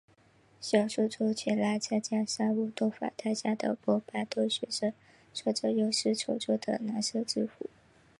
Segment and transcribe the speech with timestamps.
[0.59, 4.91] 小说中前来参加三巫斗法大赛的波巴洞学生
[5.31, 7.69] 穿着用丝绸作的蓝色制服。